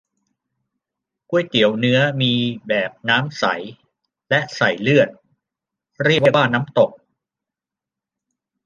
[1.29, 2.33] ก๋วยเตี๋ยวเนื้อ มี
[2.67, 3.45] แบบน้ำใส
[4.29, 5.09] และใส่เลือด
[6.05, 6.91] เรียกว่าน้ำตก